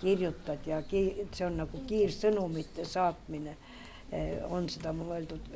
[0.01, 3.57] kirjutad ja ki-, see on nagu kiirsõnumite saatmine.
[4.51, 5.51] on seda mõeldud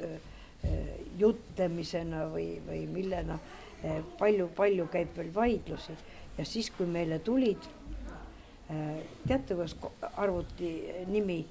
[1.19, 3.39] jutlemisena või, või millena.
[4.19, 5.93] palju-palju käib veel vaidlusi
[6.39, 7.67] ja siis, kui meile tulid,
[9.27, 9.77] teate, kuidas
[10.17, 10.71] arvuti
[11.07, 11.43] nimi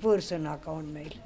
[0.00, 1.18] võõrsõnaga on meil?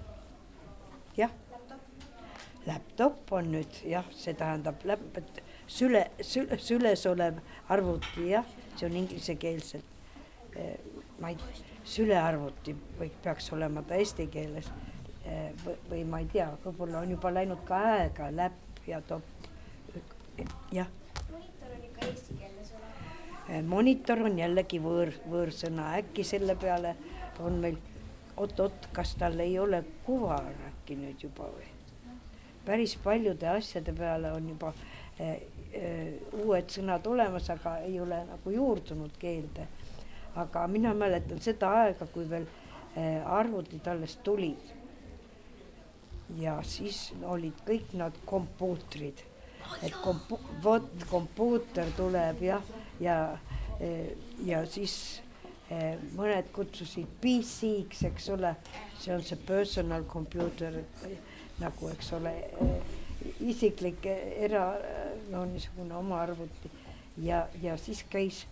[2.69, 7.41] Laptop on nüüd jah, see tähendab läp-, et süle, süle, süles olev
[7.73, 9.97] arvuti jah, see on inglisekeelselt.
[11.21, 11.37] ma ei,
[11.89, 14.69] sülearvuti või peaks olema ta eesti keeles
[15.65, 19.49] või, või ma ei tea, võib-olla on juba läinud ka aega, läpp ja topp.
[20.73, 20.89] jah.
[21.31, 23.63] monitor on ikka eestikeelne sõna.
[23.69, 26.97] monitor on jällegi võõr, võõrsõna, äkki selle peale
[27.45, 27.81] on meil
[28.37, 31.78] oot-oot, kas tal ei ole kuvar äkki nüüd juba või?
[32.69, 34.73] Päris paljude asjade peale on juba
[35.21, 39.67] äh, äh, uued sõnad olemas, aga ei ole nagu juurdunud keelde.
[40.39, 44.75] aga mina mäletan seda aega, kui veel äh, arvutid alles tulid.
[46.37, 49.25] ja siis olid kõik nad kompuutrid,
[49.83, 52.69] et kompu-, vot kompuuter tuleb jah,
[53.01, 53.17] ja,
[53.81, 53.97] ja,
[54.45, 55.23] ja siis
[55.69, 58.55] Eh, mõned kutsusid PC-ks, eks ole,
[58.97, 60.79] see on see personal computer
[61.61, 62.97] nagu, eks ole, eh,
[63.49, 64.71] isiklik era,
[65.33, 66.71] no niisugune oma arvuti
[67.23, 68.45] ja, ja siis käis,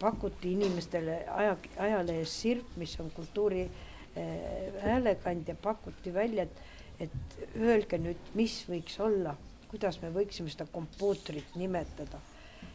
[0.00, 7.98] pakuti inimestele aja, ajalehes Sirp, mis on kultuuri äh, häälekandja, pakuti välja, et, et öelge
[7.98, 9.36] nüüd, mis võiks olla,
[9.70, 12.20] kuidas me võiksime seda kompuutrit nimetada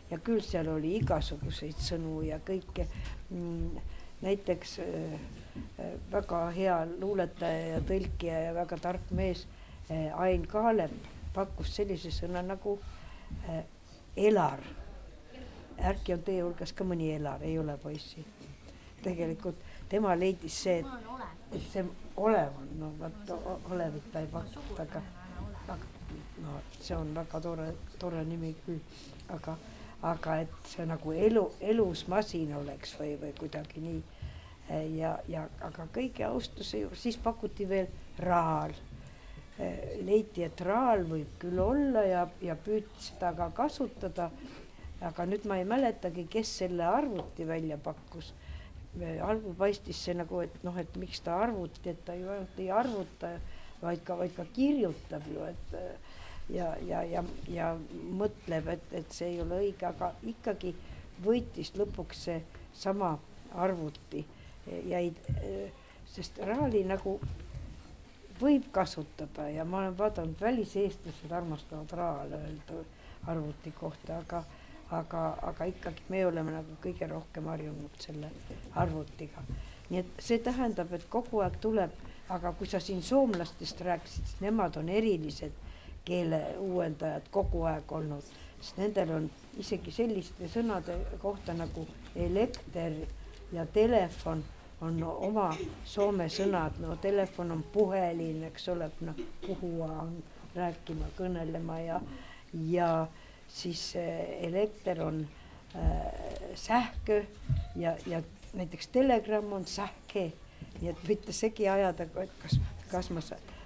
[0.09, 2.87] ja küll seal oli igasuguseid sõnu ja kõike
[3.29, 3.95] mm,.
[4.21, 9.47] Näiteks äh, äh, väga hea luuletaja ja tõlkija ja väga tark mees
[9.91, 10.93] äh, Ain Kaalep
[11.33, 12.79] pakkus sellise sõna nagu
[14.17, 14.59] elar.
[15.77, 18.25] äkki on teie hulgas ka mõni elar, ei ole poissi?
[19.03, 21.83] tegelikult tema leidis see, et, see
[22.17, 23.33] olev on, no vot
[23.71, 25.01] olevit ta ei pakuta, aga,
[25.67, 25.77] aga
[26.41, 27.67] no see on väga tore,
[27.99, 28.79] tore nimi küll,
[29.29, 29.57] aga
[30.05, 34.01] aga et see nagu elu, elus masin oleks või, või kuidagi nii.
[34.97, 37.87] ja, ja aga kõige austuse juures, siis pakuti veel
[38.19, 38.75] raal.
[40.05, 44.29] leiti, et raal võib küll olla ja, ja püüti seda ka kasutada.
[45.01, 48.33] aga nüüd ma ei mäletagi, kes selle arvuti välja pakkus.
[49.21, 52.71] algul paistis see nagu, et noh, et miks ta arvuti, et ta ju ainult ei
[52.71, 53.33] arvuta,
[53.81, 55.75] vaid ka, vaid ka kirjutab ju, et
[56.49, 60.75] ja, ja, ja, ja mõtleb, et, et see ei ole õige, aga ikkagi
[61.25, 63.17] võitis lõpuks seesama
[63.57, 64.25] arvuti
[64.87, 65.19] jäid,
[66.11, 67.17] sest raali nagu
[68.41, 72.83] võib kasutada ja ma olen vaadanud, väliseestlased armastavad raale öelda
[73.27, 74.43] arvuti kohta, aga,
[74.91, 78.29] aga, aga ikkagi me oleme nagu kõige rohkem harjunud selle
[78.75, 79.43] arvutiga.
[79.89, 81.93] nii et see tähendab, et kogu aeg tuleb,
[82.29, 85.55] aga kui sa siin soomlastest rääkisid, siis nemad on erilised
[86.07, 91.83] keele uuendajad kogu aeg olnud, sest nendel on isegi selliste sõnade kohta nagu
[92.15, 92.95] elekter
[93.51, 94.43] ja telefon
[94.81, 95.49] on oma
[95.85, 100.15] soome sõnad, no telefon on puhelin, eks ole, noh puhua on
[100.55, 101.99] rääkima, kõnelema ja,
[102.69, 102.91] ja
[103.49, 105.23] siis äh, elekter on
[105.75, 107.23] äh, sähkö
[107.75, 108.21] ja, ja
[108.53, 110.31] näiteks telegramm on sähke,
[110.79, 112.59] nii et võite segi ajada, kas,
[112.91, 113.56] kas ma saan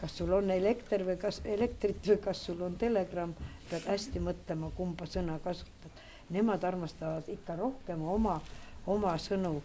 [0.00, 3.34] kas sul on elekter või kas elektrit või kas sul on telegramm,
[3.70, 6.04] pead hästi mõtlema, kumba sõna kasutad.
[6.30, 8.38] Nemad armastavad ikka rohkem oma,
[8.86, 9.58] oma sõnu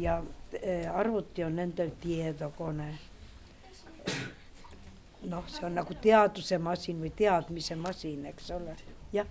[0.00, 0.18] ja
[0.56, 2.88] äh, arvuti on nendel tiedokone.
[5.28, 8.76] noh, see on nagu teaduse masin või teadmise masin, eks ole,
[9.12, 9.26] jah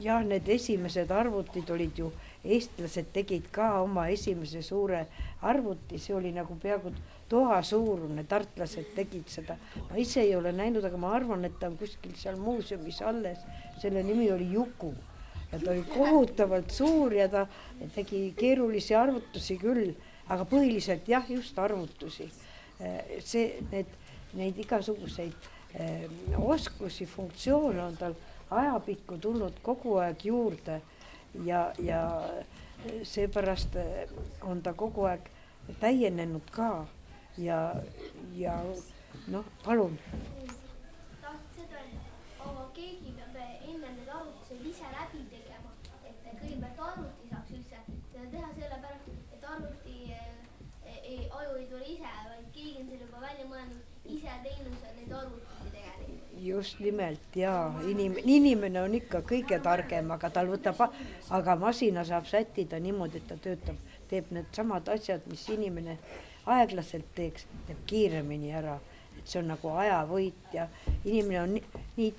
[0.00, 2.10] jah, need esimesed arvutid olid ju,
[2.44, 5.04] eestlased tegid ka oma esimese suure
[5.46, 6.92] arvuti, see oli nagu peaaegu
[7.30, 9.56] toasuurune, tartlased tegid seda.
[9.90, 13.38] ma ise ei ole näinud, aga ma arvan, et ta on kuskil seal muuseumis alles.
[13.80, 14.94] selle nimi oli Juku
[15.52, 17.46] ja ta oli kohutavalt suur ja ta
[17.94, 19.94] tegi keerulisi arvutusi küll,
[20.28, 22.30] aga põhiliselt jah, just arvutusi.
[23.20, 23.88] see, need,
[24.32, 26.06] neid igasuguseid eh,
[26.38, 28.14] oskusi, funktsioone on tal
[28.50, 30.80] ajapikku tulnud kogu aeg juurde
[31.44, 32.00] ja, ja
[33.02, 33.76] seepärast
[34.42, 35.30] on ta kogu aeg
[35.80, 36.86] täienenud ka
[37.38, 37.74] ja,
[38.34, 38.56] ja
[39.28, 39.98] noh, palun.
[41.20, 42.00] tahtsin öelda,
[42.40, 45.74] aga keegi peab enne need arvutused ise läbi tegema,
[46.40, 47.82] kõigepealt arvuti saaks üldse
[48.12, 50.28] seda teha sellepärast, et arvuti äh,
[51.02, 55.16] ei, aju ei tule ise, vaid keegi on selle juba välja mõelnud, ise teinud neid
[55.22, 56.39] arvutusi tegelikult.
[56.50, 57.54] Just nimelt ja
[57.88, 60.82] inim-, inimene on ikka kõige targem, aga tal võtab,
[61.30, 63.78] aga masina saab sättida niimoodi, et ta töötab,
[64.10, 65.98] teeb needsamad asjad, mis inimene
[66.50, 68.78] aeglaselt teeks, teeb kiiremini ära.
[69.18, 70.66] et see on nagu ajavõit ja
[71.04, 72.12] inimene on nii, nii,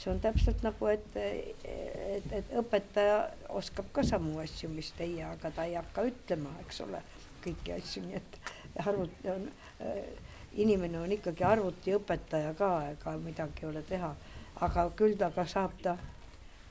[0.00, 3.20] see on täpselt nagu, et, et, et õpetaja
[3.60, 7.02] oskab ka samu asju, mis teie, aga ta ei hakka ütlema, eks ole,
[7.44, 8.40] kõiki asju, nii et
[8.86, 9.46] arvuti on
[9.84, 14.14] äh, inimene on ikkagi arvutiõpetaja ka, ega midagi ei ole teha.
[14.60, 15.94] aga küll ta ka saab ta,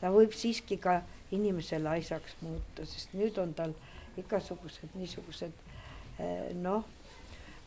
[0.01, 0.99] ta võib siiski ka
[1.31, 3.73] inimesele asjaks muuta, sest nüüd on tal
[4.17, 5.53] igasugused niisugused
[6.19, 6.85] eh, noh,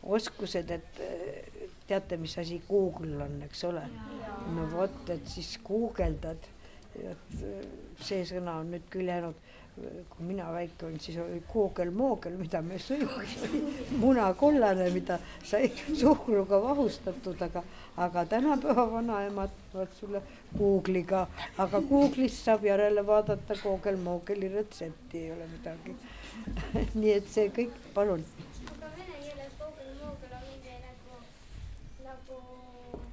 [0.03, 3.83] oskused, et eh, teate, mis asi Google on, eks ole.
[4.55, 6.47] no vot, et siis guugeldad,
[6.93, 7.67] et eh,
[7.99, 12.77] see sõna on nüüd küll jäänud kui mina väike olin, siis oli koogel-moogel, mida me
[12.77, 13.25] sõime,
[13.97, 17.63] munakollane, mida sai suhkruga vahustatud, aga,
[18.05, 20.21] aga tänapäeva vanaemad tulevad sulle
[20.57, 21.25] Google'iga,
[21.57, 25.97] aga Google'ist saab järele vaadata koogel-moogeli retsepti, ei ole midagi
[26.99, 28.23] nii et see kõik, palun.
[28.75, 31.19] aga vene keeles koogel-moogel on mingi nagu,
[32.05, 32.39] nagu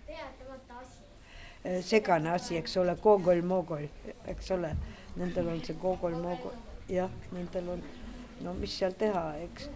[0.06, 1.82] teatamata asi.
[1.88, 3.88] segane asi, eks ole, koogel-moogel,
[4.28, 4.76] eks ole
[5.16, 6.54] nendel on see Gogol-Mogol,
[6.90, 7.82] jah, nendel on,
[8.44, 9.68] no mis seal teha, eks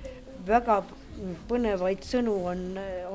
[0.47, 0.81] väga
[1.49, 2.63] põnevaid sõnu on,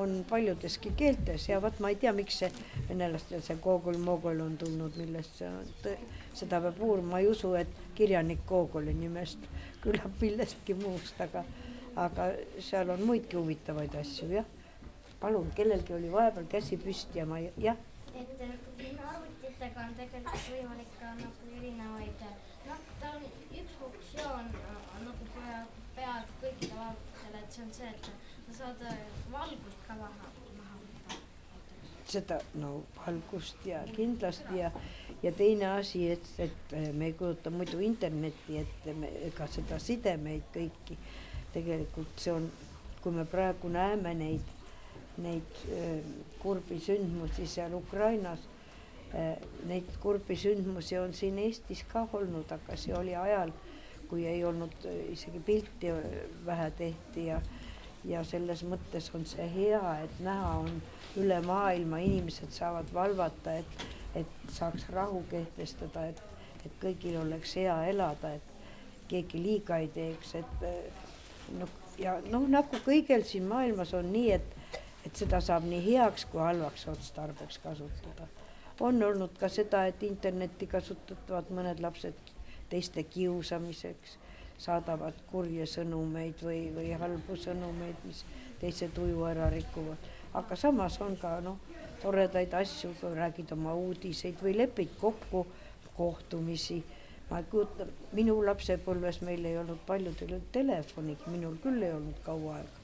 [0.00, 2.50] on paljudeski keeltes ja vot ma ei tea, miks see
[2.88, 5.68] venelastel see Gogol-Mogol on tulnud, millest see on,
[6.36, 9.44] seda peab uurima, ma ei usu, et kirjanik Gogoli nimest,
[9.84, 11.44] küllap millestki muust, aga,
[11.98, 12.30] aga
[12.62, 14.48] seal on muidki huvitavaid asju, jah.
[15.20, 17.76] palun, kellelgi oli vahepeal käsi püsti ja ma, jah.
[18.14, 18.30] et
[19.60, 22.22] arvutitega on tegelikult võimalik ka nagu erinevaid,
[22.68, 23.26] noh, ta on
[23.60, 24.46] üks funktsioon
[25.04, 28.96] nagu peaaegu, peaaegu kõikidel arvutitel, et see on see, et sa saad äh,
[29.32, 31.18] valgust ka maha, maha võtta.
[32.10, 34.70] seda, no valgust ja kindlasti ja,
[35.22, 38.94] ja teine asi, et, et me ei kujuta muidu internetti ette,
[39.26, 40.98] ega seda sidemeid kõiki.
[41.52, 42.48] tegelikult see on,
[43.02, 44.56] kui me praegu näeme neid,
[45.18, 46.00] neid äh,
[46.40, 48.48] kurbi sündmusi seal Ukrainas
[49.14, 53.50] Äh, neid kurbi sündmusi on siin Eestis ka olnud, aga see oli ajal,
[54.10, 56.04] kui ei olnud äh, isegi pilti äh,
[56.46, 57.40] vähe tehti ja,
[58.04, 60.70] ja selles mõttes on see hea, et näha on
[61.20, 63.86] üle maailma, inimesed saavad valvata, et,
[64.22, 66.22] et saaks rahu kehtestada, et,
[66.64, 70.66] et kõigil oleks hea elada, et keegi liiga ei teeks, et
[71.58, 76.26] noh, ja noh, nagu kõigel siin maailmas on nii, et, et seda saab nii heaks
[76.30, 78.28] kui halvaks otstarbeks kasutada.
[78.80, 82.29] On olnud ka seda, et internetti kasutavad mõned lapsed
[82.70, 84.16] teiste kiusamiseks,
[84.60, 88.24] saadavad kurje sõnumeid või, või halbu sõnumeid, mis
[88.60, 90.08] teise tuju ära rikuvad.
[90.34, 91.58] aga samas on ka noh,
[92.02, 95.46] toredaid asju, kui räägid oma uudiseid või lepid kokku
[95.96, 96.82] kohtumisi.
[97.30, 102.56] ma ei kujuta, minu lapsepõlves meil ei olnud paljudel telefonigi, minul küll ei olnud kaua
[102.56, 102.80] aega.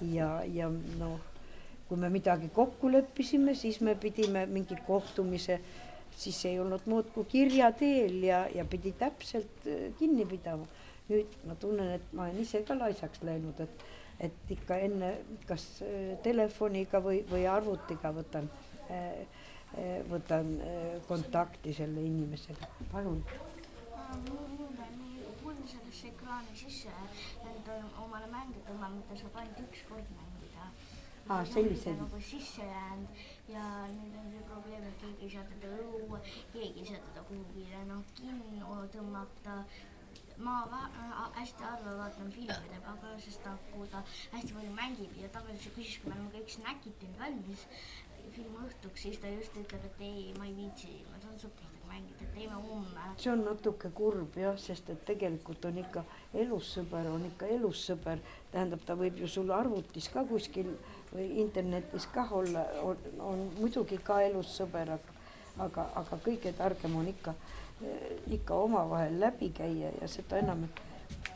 [0.00, 0.68] ja, ja
[0.98, 1.20] noh
[1.88, 5.60] kui me midagi kokku leppisime, siis me pidime mingi kohtumise,
[6.16, 10.66] siis ei olnud muud kui kirja teel ja, ja pidi täpselt äh, kinni pidama.
[11.06, 13.84] nüüd ma tunnen, et ma olen ise ka laisaks läinud, et,
[14.26, 15.12] et ikka enne
[15.46, 18.48] kas äh, telefoniga või, või arvutiga võtan,
[18.90, 19.44] äh,
[20.10, 20.54] võtan
[21.06, 23.20] kontakti selle inimesega, palun
[25.66, 26.90] sellesse ekraani sisse
[27.50, 30.68] enda omale mänge tõmmanud, mida saab ainult üks kord mängida
[31.28, 31.98] aa, sellised.
[31.98, 36.22] nagu sisse jäänud ja nüüd on see probleem, et keegi ei saa teda õue,
[36.54, 39.60] keegi ei saa teda kuhugile noh kinno tõmmata.
[40.36, 40.54] ma
[41.34, 44.02] hästi harva vaatan filme temaga, sest ta, kui ta
[44.32, 47.64] hästi palju mängib ja tavaliselt küsis, kui me oleme kõik snäkid teinud valmis
[48.34, 52.28] filmi õhtuks, siis ta just ütleb, et ei, ma ei viitsi, ma tahan sõpradega mängida,
[52.34, 53.06] teeme homme.
[53.22, 56.04] see on natuke kurb jah, sest et tegelikult on ikka
[56.44, 60.74] elussõber on ikka elussõber, tähendab, ta võib ju sul arvutis ka kuskil
[61.16, 64.92] või internetis kah olla, on, on muidugi ka elus sõber,
[65.58, 67.34] aga, aga, kõige targem on ikka,
[68.36, 70.66] ikka omavahel läbi käia ja seda enam,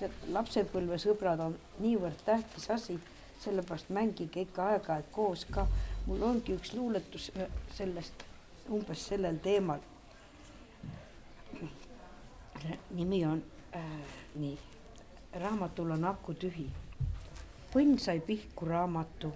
[0.00, 2.98] et lapsepõlvesõbrad on niivõrd tähtis asi,
[3.40, 5.66] sellepärast mängige ikka aeg-ajalt koos ka.
[6.06, 7.30] mul ongi üks luuletus
[7.76, 8.24] sellest,
[8.68, 9.80] umbes sellel teemal.
[12.90, 13.42] nimi on
[13.76, 13.82] äh,
[14.34, 14.58] nii,
[15.34, 16.68] raamatul on aku tühi.
[17.72, 19.32] põnn sai pihku raamatu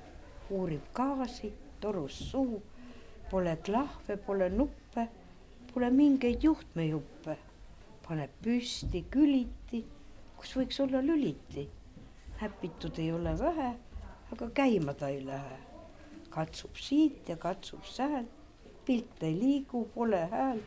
[0.51, 2.62] uurib gaasi, torus suhu,
[3.30, 5.09] pole klahve, pole nuppe,
[5.74, 7.36] pole mingeid juhtmejuppe.
[8.05, 9.78] paneb püsti, küliti,
[10.36, 11.68] kus võiks olla lüliti.
[12.40, 13.70] näpitud ei ole vähe,
[14.32, 15.59] aga käima ta ei lähe.
[16.30, 18.28] katsub siit ja katsub sealt,
[18.84, 20.62] pilt ei liigu, pole häält.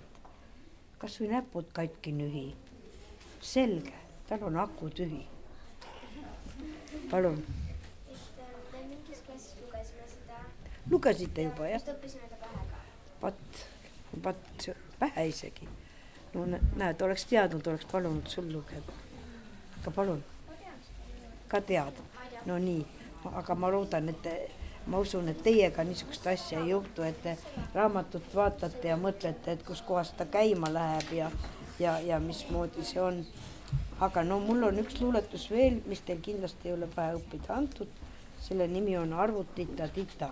[0.97, 2.55] kasvõi näpud katki nühi.
[3.41, 3.93] selge,
[4.27, 5.23] tal on aku tühi.
[7.11, 7.43] palun,
[8.09, 10.41] et me mingis klassis lugesime seda,
[10.89, 11.79] lugesite juba jah?
[11.79, 12.81] just õppisime ta pähe ka.
[13.21, 13.63] vaat,
[14.23, 14.69] vaat
[14.99, 15.67] pähe isegi.
[16.33, 18.93] no nä- näed, oleks teadnud, oleks palunud sul lugeda.
[19.81, 20.23] aga palun,
[21.47, 21.99] ka tead?
[22.45, 22.85] no nii,
[23.33, 24.31] aga ma loodan, et
[24.87, 27.37] ma usun, et teiega niisugust asja ei juhtu, et te
[27.73, 31.31] raamatut vaatate ja mõtlete, et kuskohast ta käima läheb ja,
[31.79, 33.25] ja, ja mismoodi see on.
[33.99, 37.87] aga no mul on üks luuletus veel, mis teil kindlasti ei ole pähe õppida antud.
[38.41, 40.29] selle nimi on Arvutita tita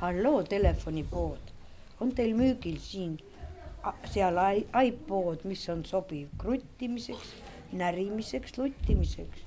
[0.00, 1.52] halloo telefonipood,
[2.00, 3.16] on teil müügil siin
[4.12, 4.38] seal
[4.82, 7.34] iPod, mis on sobiv kruttimiseks,
[7.72, 9.44] närimiseks, luttimiseks.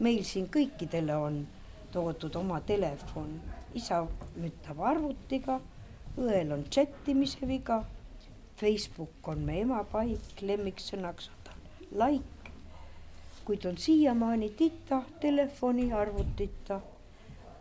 [0.00, 1.38] meil siin kõikidele on
[1.92, 3.32] toodud oma telefon,
[3.74, 4.04] isa
[4.36, 5.58] mütab arvutiga,
[6.18, 7.84] õel on chattimise viga.
[8.58, 11.58] Facebook on me emapaik, lemmiksõnaks on tal
[12.02, 12.52] like,
[13.46, 16.80] kuid on siiamaani tita telefoni arvutita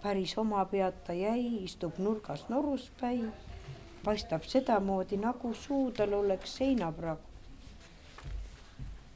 [0.03, 3.23] päris oma pead ta jäi, istub nurgas noruspäi,
[4.03, 7.21] paistab sedamoodi nagu suu tal oleks seinapragu.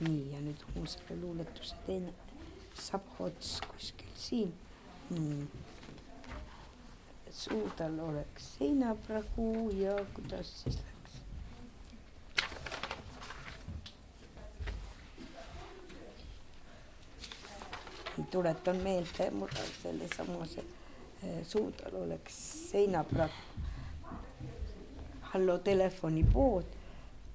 [0.02, 2.14] nii ja nüüd selle luuletuse teine
[2.74, 4.54] sabaots kuskil siin
[5.10, 5.48] hmm..
[7.30, 10.91] suu tal oleks seinapragu ja kuidas siis läks?
[18.32, 20.64] Tuletan meelde, mul on sellesama see
[21.24, 22.38] eh, suu tal oleks
[22.72, 23.34] seinapragu.
[25.22, 26.66] hallo telefonipood,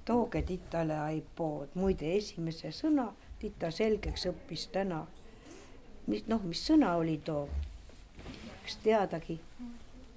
[0.05, 3.07] tooge titale iPod, muide esimese sõna
[3.39, 5.05] tita selgeks õppis täna.
[6.07, 7.47] mis noh, mis sõna oli too?
[8.63, 9.39] kas teadagi?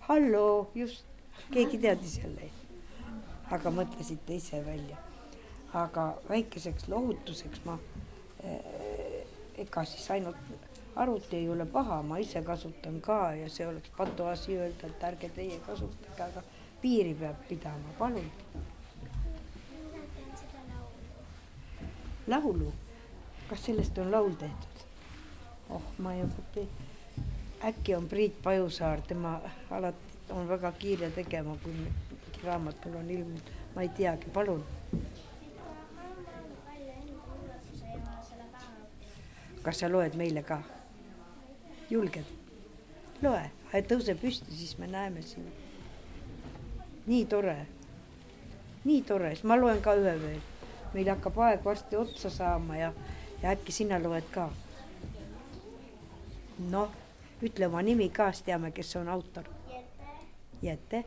[0.08, 1.04] halloo, just,
[1.50, 2.50] keegi teadis jälle.
[3.50, 4.96] aga mõtlesite ise välja.
[5.72, 7.78] aga väikeseks lohutuseks ma
[8.44, 8.79] eh,
[9.60, 10.36] ega siis ainult
[10.96, 15.30] arvuti ei ole paha, ma ise kasutan ka ja see oleks patuasi öelda, et ärge
[15.36, 16.42] teie kasutage, aga
[16.82, 18.30] piiri peab pidama, palun.
[22.26, 22.72] laulu.
[23.48, 24.86] kas sellest on laul tehtud?
[25.70, 26.66] oh, ma ei tea,
[27.64, 29.40] äkki on Priit Pajusaar, tema
[29.70, 34.64] alati on väga kiire tegema, kui mingi raamat mul on ilmunud, ma ei teagi, palun.
[34.92, 34.98] ma
[35.66, 39.18] olen mõelnud välja enda luuletuse ja selle päeva õppinud.
[39.62, 40.60] Kas sa loed meile ka?
[41.90, 42.24] julged?
[43.22, 43.44] loe,
[43.88, 45.48] tõuse püsti, siis me näeme sind.
[47.06, 47.56] nii tore,
[48.84, 50.40] nii tore, siis ma loen ka ühe veel.
[50.94, 52.92] meil hakkab aeg varsti otsa saama ja,
[53.42, 54.50] ja äkki sina loed ka?
[56.70, 56.92] noh,
[57.42, 59.48] ütle oma nimi ka, siis teame, kes on autor.
[59.70, 60.10] Jete
[60.62, 61.04] Jette,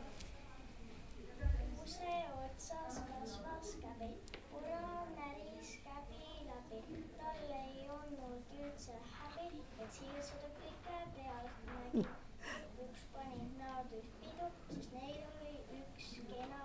[1.84, 2.14] kuuse
[2.46, 4.08] otsas kasvas käbi,
[4.50, 6.80] punanäris käbi läbi.
[7.18, 12.06] tal ei olnud üldse häbi, et siirsada kõike pealt nägi.
[12.48, 16.62] lõpuks panid nad üht pidu, sest neil oli üks kena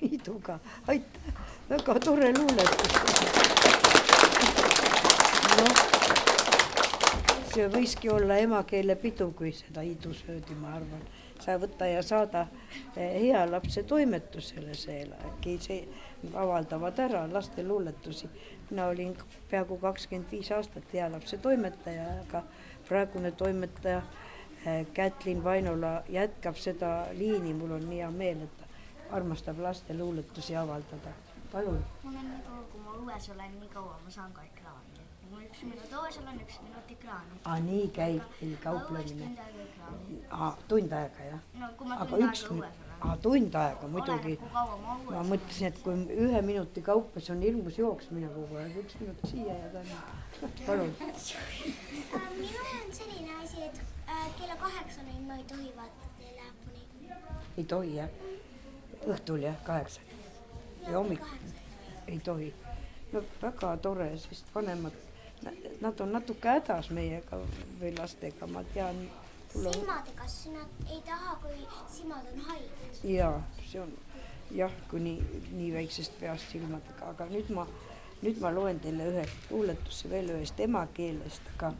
[0.00, 0.13] idu.
[0.24, 0.58] Iduga,
[0.88, 1.34] aitäh,
[1.68, 2.92] väga tore luuletus.
[5.58, 5.82] noh,
[7.50, 11.04] see võiski olla emakeelepidu, kui seda idu söödi, ma arvan.
[11.44, 12.46] sa võta ja saada
[12.96, 15.80] eh, hea lapse toimetusele see, äkki see
[16.32, 18.30] avaldavad ära laste luuletusi.
[18.70, 19.12] mina olin
[19.50, 22.46] peaaegu kakskümmend viis aastat hea lapse toimetaja, aga
[22.88, 24.02] praegune toimetaja
[24.64, 28.63] eh, Kätlin Vainola jätkab seda liini, mul on nii hea meel, et
[29.10, 31.12] armastab laste luuletusi avaldada.
[31.52, 31.84] palun.
[32.02, 35.04] mul on nii kaua, kui ma õues olen, nii kaua ma saan ka ekraani.
[35.30, 37.38] ma üks minut õues olen, üks minut ekraani.
[37.44, 39.28] aa, nii käib teil kauplemine?
[39.28, 40.18] tund aega ekraani.
[40.30, 41.44] aa, tund aega jah?
[41.60, 42.82] no kui ma tund aega õues olen.
[43.00, 44.36] aa tund aega muidugi.
[45.10, 49.26] ma mõtlesin, et kui ühe minuti kaupa, see on hirmus jooksmine kogu aeg, üks minut
[49.30, 50.02] siia ja tänna.
[50.66, 50.94] palun.
[52.40, 56.88] minul on selline asi, et äh, kella kaheksani ma ei tohi vaadata telefoni.
[57.58, 58.24] ei tohi jah?
[59.06, 60.00] Õhtul jah, kaheksa
[60.86, 61.28] ja hommikul
[62.08, 62.54] ei tohi.
[63.12, 64.92] no väga tore, sest vanemad,
[65.80, 67.38] nad on natuke hädas meiega
[67.80, 69.04] või lastega, ma tean.
[69.52, 71.56] silmadega, sest nad ei taha, kui
[71.96, 73.00] silmad on haiged.
[73.04, 73.30] ja
[73.70, 73.92] see on
[74.50, 75.16] jah, kuni
[75.52, 77.66] nii väiksest peast silmadega, aga nüüd ma,
[78.22, 81.72] nüüd ma loen teile ühe luuletuse veel ühest emakeelest, aga,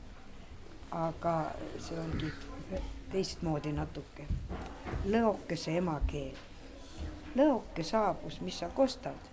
[1.04, 1.36] aga
[1.78, 2.32] see ongi
[3.12, 4.26] teistmoodi natuke.
[5.04, 6.36] lõokese emakeel.
[7.34, 9.30] Lõoke saabus, mis sa kostad?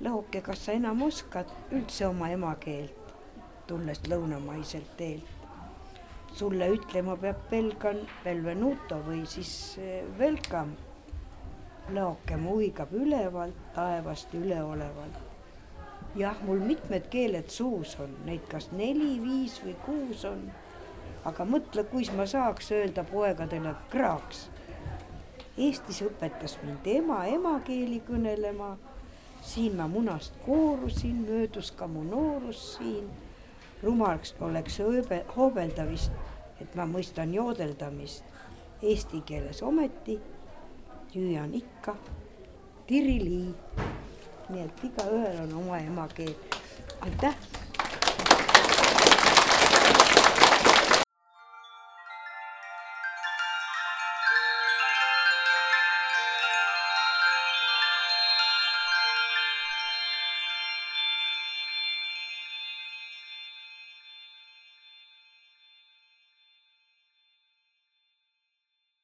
[0.00, 3.14] lõoke, kas sa enam oskad üldse oma emakeelt,
[3.68, 5.36] tulles lõunamaiselt teelt?
[6.32, 9.50] sulle ütlema peab pelgan Belvenuto või siis
[9.82, 10.76] eh, welcome.
[11.90, 15.18] lõoke muigab ülevalt, taevast üleolevalt.
[16.16, 20.46] jah, mul mitmed keeled suus on, neid kas neli, viis või kuus on.
[21.24, 24.46] aga mõtle, kuis ma saaks öelda poegadele kraaks
[25.60, 28.76] Eestis õpetas mind ema emakeeli kõnelema.
[29.42, 33.10] siin ma munast koorusin, möödus ka mu noorus siin.
[33.82, 36.12] rumalaks oleks ööbe, hoobelda vist,
[36.60, 38.24] et ma mõistan joodeldamist.
[38.82, 40.20] Eesti keeles ometi
[41.14, 41.96] hüüan ikka
[42.86, 43.54] tirilii.
[44.48, 46.34] nii et igaühel on oma emakeel.
[47.00, 47.59] aitäh